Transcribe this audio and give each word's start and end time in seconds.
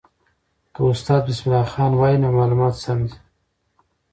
که 0.73 0.81
استاد 0.89 1.21
بسم 1.27 1.45
الله 1.49 1.65
خان 1.73 1.91
وایي، 1.99 2.17
نو 2.21 2.29
معلومات 2.37 2.75
سم 2.83 2.99
دي. 3.09 3.15